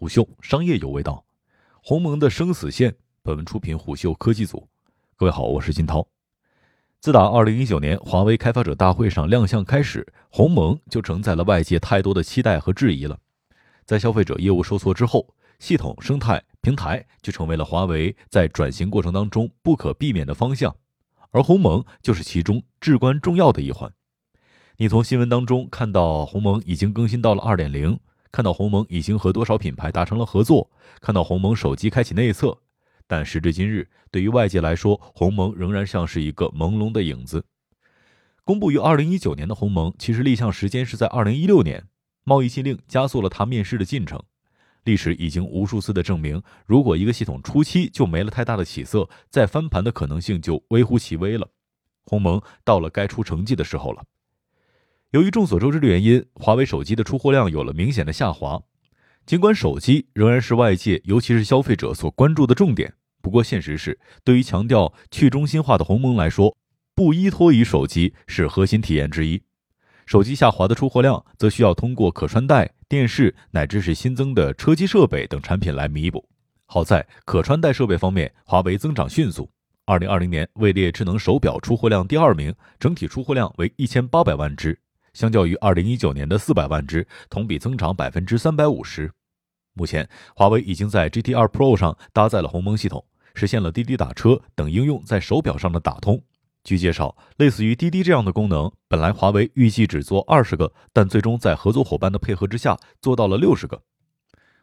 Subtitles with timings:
[0.00, 1.24] 虎嗅商业有味道，
[1.82, 2.94] 鸿蒙的生死线。
[3.20, 4.68] 本文出品虎嗅科技组。
[5.16, 6.06] 各位好，我是金涛。
[7.00, 13.18] 自打2019年华为开发者大会上亮相开始，鸿蒙就承载了外界太多的期待和质疑了。
[13.84, 20.76] 在消费者业务受挫之后，系统、生态、平台就成为了华为在转型过程当中不可避免的方向，
[21.32, 23.92] 而鸿蒙就是其中至关重要的一环。
[24.76, 27.98] 你从新闻当中看到鸿蒙已经更新到了2.0。
[28.30, 32.56] 看到鸿蒙已经和多少品牌达成了合作，看到鸿蒙手机开启内测，
[33.06, 37.44] 但时至今日，对于外界来说，鸿蒙仍然像是一个朦胧的影子。
[38.44, 41.86] 公布于二零一九年的鸿蒙，其实立项时间是在二零一六年，
[42.24, 44.22] 贸易禁令加速了它面试的进程。
[44.84, 51.46] 历史已经无数次的证明，如果一个系统初期就没了太大的起色，再翻盘的可能性就微乎其微了。
[52.04, 54.02] 鸿蒙到了该出成绩的时候了。
[55.12, 58.60] 由于众所周知的原因，华为手机的出货量有了明显的下滑。
[59.24, 66.54] 尽管手机仍然是外界，尤其是消费者所关注的重点，不过现实是，对于强调去中心化的鸿蒙来说，
[66.94, 69.42] 不依托于手机是核心体验之一。
[70.04, 76.28] 手机下滑的出货量，则需要通过可穿戴、电视乃至是新增的车机设备等产品来弥补。
[76.66, 79.50] 好在可穿戴设备方面，华为增长迅速。
[79.86, 84.78] 二零二零年位列智能手表出货量第二名，整体出货量为一千八百万只。
[85.12, 89.10] 相较于二零一九年的四百万只，同比增长百分之三百五十。
[89.74, 96.20] 目前，华为已经在 GT 2 Pro 上搭载了鸿蒙系统，实现了滴滴打车等应用在手表上的打通。
[96.64, 103.80] 据介绍，类似于滴滴这样的功能，本来华为预计只做二十个，但最终在合作伙伴的配合之下，做到了六十个。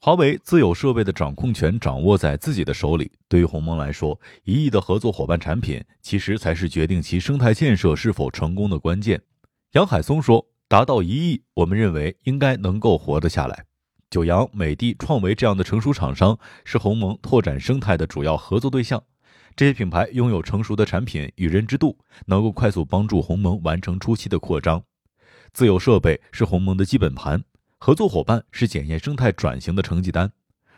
[0.00, 9.20] 华为自有设备的掌控权掌握在自己的手里，对于鸿蒙来说，一亿的合作伙伴产品，其实才是决定其生态建设是否成功的关键。
[9.72, 13.66] 杨海松说：“达到一亿，我们认为应该能够活得下来。
[14.08, 19.02] 九阳、美的、创维这样的成熟厂商是鸿蒙拓展生态的主要合作对象。
[19.54, 24.82] 这些品牌拥有成熟的产品与认知度，能够快速帮助鸿蒙完成初期的扩张。
[25.52, 27.44] 自有设备是鸿蒙的基本盘，
[27.78, 30.32] 合作伙伴是检验生态转型的成绩单。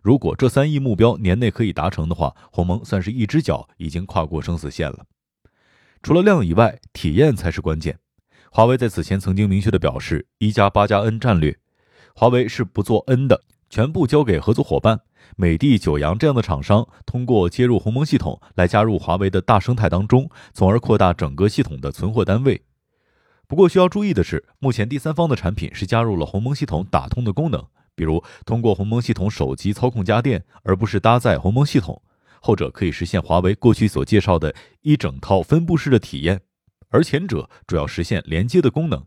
[0.00, 5.06] 如果这三亿目标年内可以达成的话，鸿蒙算是一只脚已经跨过生死线了。
[6.04, 7.98] 除了量以外，体验才是关键。”
[8.56, 11.58] 华为在此前曾经明确的表示，一加八加 N 战略，
[12.14, 15.00] 华为是不做 N 的，全部交给合作伙伴，
[15.36, 22.62] 美的、九阳这样的厂商，通过接入鸿蒙系统来加入华为的大生态当中，从而扩大整个系统的存货单位。
[23.46, 27.62] 不过需要注意的是，目前第三方的产品是加入了鸿蒙系统打通的功能，
[27.94, 32.00] 比如通过鸿蒙系统手机操控家电，而不是搭载鸿蒙系统，
[32.40, 36.40] 后者可以实现华为过去所介绍的一整套分布式的体验。
[36.88, 39.04] 而前者主要实现连接的功能。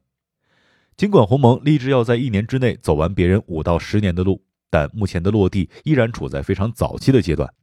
[0.97, 7.53] 尽管鸿蒙立志要在一年之内走完别人五到十年的路，但目前的落地依然处在非常早期的阶段。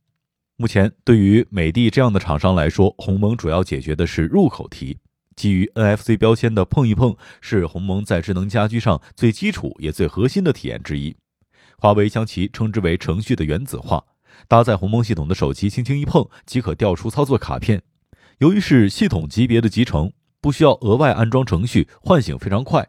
[0.56, 4.98] 目前对于美的这样的厂商来说，鸿蒙主要解决的是入口题。
[5.34, 11.14] 基于 NFC 标签的碰一碰是鸿蒙在智能家居上最基础也最核心的体验之一。
[11.76, 14.02] 华为将其称之为程序的原子化，
[14.48, 17.82] 搭载鸿蒙系统的手机轻轻一碰即可调出操作卡片。
[18.38, 22.86] 由于是系统级别的集成，不需要额外安装程序，唤醒非常快。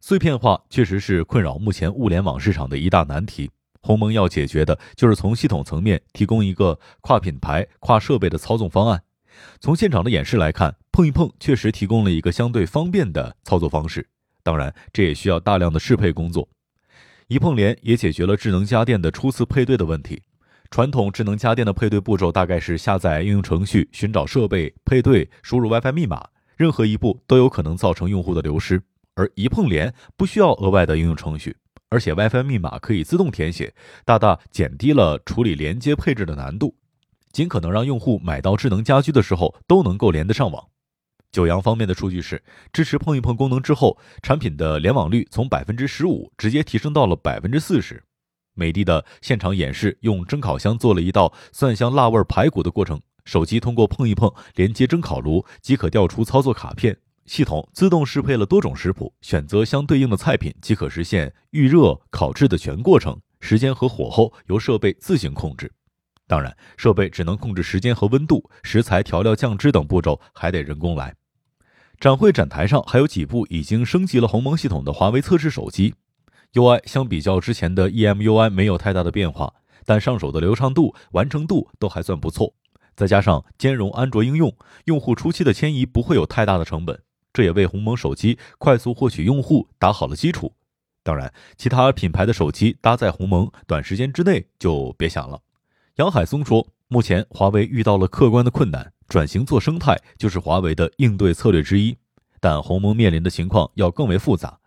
[0.00, 3.50] 碎片化确实是困扰目前物联网市场的一大难题。
[3.82, 9.02] 鸿蒙要解决的就是从系统层面提供一个跨品牌、跨设备的操纵方案。
[9.60, 14.08] 从现场的演示来看，碰一碰确实提供了一个相对方便的操作方式。
[14.42, 16.48] 当然，这也需要大量的适配工作。
[17.28, 20.22] 一碰联也解决了智能家电的初次配对的问题。
[20.70, 26.26] 传统智能家电的配对步骤大概是下载应用程序、寻找设备、配对、输入 WiFi 密码，
[26.56, 28.82] 任何一步都有可能造成用户的流失。
[29.14, 31.56] 而一碰联不需要额外的应用程序，
[31.88, 33.72] 而且 WiFi 密码可以自动填写，
[34.04, 36.74] 大大减低了处理连接配置的难度，
[37.30, 40.66] 尽可能让用户买到智能家居的时候都能够连得上网。
[41.30, 42.42] 九阳方面的数据是，
[42.72, 48.02] 支持碰一碰功能之后，产品的联网率从百分之十五直接提升到了百分之四十。
[48.54, 53.00] 美的的现场演示，用蒸烤箱做了一道蒜香辣味排骨的过程。
[53.24, 56.96] 手机通过碰一碰连接蒸烤炉，即可调出操作卡片。
[57.26, 63.18] 系统自动适配了多种食谱，选择相对应的菜品，即可实现预热、烤制的全过程。
[63.40, 65.72] 时间和火候由设备自行控制。
[66.26, 71.14] 当然，设备只能控制时间和温度，食材、调料、酱汁等步骤还得人工来。
[71.98, 75.94] 展会展台上还有几部已经升级了鸿蒙系统的华为测试手机。
[76.54, 79.52] UI 相比较之前的 EMUI 没有太大的变化，
[79.84, 82.54] 但上手的流畅度、完成度都还算不错。
[82.94, 87.02] 再加上兼容安卓应用，用户初期的迁移不会有太大的成本，
[87.32, 90.52] 这也为鸿蒙手机快速获取用户打好了基础。
[91.02, 95.40] 当然，其他品牌的手机搭载鸿蒙，短时间之内就别想了。
[95.96, 101.96] 杨海松说，目前华为遇到了客观的困难，转型做生态就是华为的应对策略之一。
[102.40, 104.60] 但鸿蒙面临的情况要更为复杂。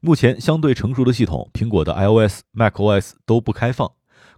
[0.00, 3.90] 目前相对成熟的系统，苹果的 iOS、macOS 都不开放。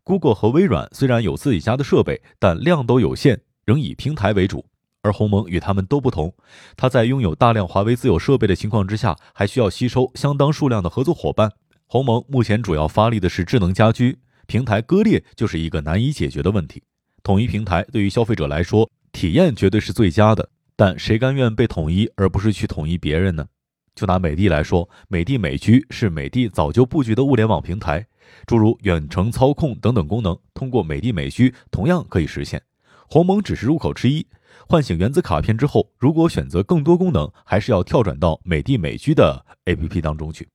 [0.03, 4.65] Google 和微软虽然有自己家的设备，但量都有限，仍以平台为主。
[5.03, 6.35] 而鸿蒙与他们都不同，
[6.77, 11.51] 它在拥有大量华为自有设备的情况之下，还需要吸收相当数量的合作伙伴。
[11.87, 16.83] 鸿蒙目前主要发力的是智能家居，平台割裂就是一个难以解决的问题。
[17.23, 23.47] 统一平台对于消费者来说，体验绝对是最佳的，但谁甘愿被统一而不是去统一别人呢？
[23.95, 28.07] 就拿美的来说，美的美居是美的早就布局的物联网平台，
[28.47, 32.63] 诸如远程操控等等功能，通过美的美居同样可以实现。
[33.09, 34.27] 鸿蒙只是入口之一。
[34.69, 40.49] 唤醒原子卡片之后，如果选择更多功能，还是要跳转到美的美居的 APP 当中去。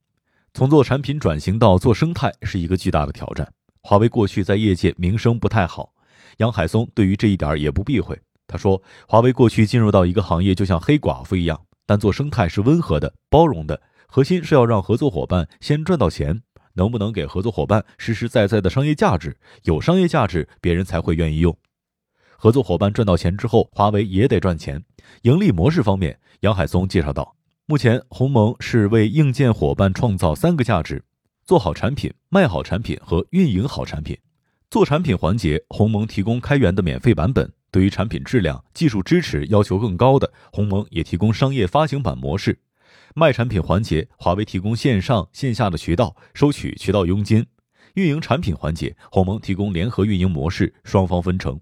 [0.53, 3.51] 从做产品转型到做生态，是一个巨大的挑战。
[3.81, 5.93] 华为过去在业界名声不太好，
[6.37, 8.17] 杨海松对于这一点也不避讳。
[8.47, 16.41] 他说，华为过去进入到一个行业就像黑寡妇一样，但做生态是温和的、包容的，核心是要让合作伙伴先赚到钱。
[16.77, 19.37] 能不能给合作伙伴实实在在的商业价值？
[19.63, 21.57] 有商业价值，别人才会愿意用。
[22.37, 24.83] 合作伙伴赚到钱之后，华为也得赚钱。
[25.21, 27.35] 盈利模式方面，杨海松介绍到，
[27.65, 31.01] 目前鸿蒙是为硬件伙伴创造三个价值：
[31.45, 34.17] 做好产品、卖好产品和运营好产品。
[34.69, 42.59] 做产品环节，鸿蒙提供开源的免费版本；对于产品质量、技术支持要求更高的，鸿蒙也提供商业发行版模式。
[43.13, 47.45] 卖产品环节，华为提供线上线下的渠道，收取渠道佣金。
[47.95, 51.59] 运营产品环节，鸿蒙提供联合运营模式，双方分成。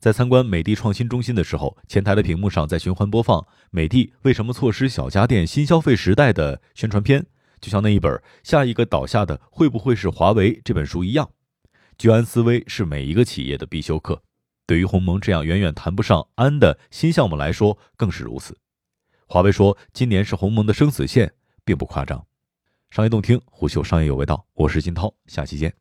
[0.00, 7.24] 在参观美的创新中心的时候，前台的屏幕上在循环播放“美的为什么错失小家电新消费时代”的宣传片，
[7.60, 8.12] 就像那一本
[8.42, 11.30] 《下一个倒下的会不会是华为》这本书一样。
[11.96, 14.24] 居安思危是每一个企业的必修课，
[14.70, 18.56] 对于鸿蒙这样远远谈不上安的新项目来说更是如此。
[19.26, 21.34] 华为说，今年是鸿蒙的生死线，
[21.64, 22.24] 并不夸张。
[22.88, 25.74] 商业动听，虎嗅商业有味道，我是金涛，下期见。